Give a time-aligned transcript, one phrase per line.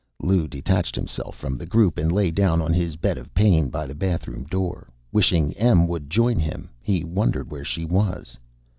[0.19, 3.85] Lou detached himself from the group and lay down on his bed of pain by
[3.85, 4.89] the bathroom door.
[5.11, 8.35] Wishing Em would join him, he wondered where she was.